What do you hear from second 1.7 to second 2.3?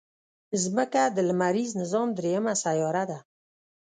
نظام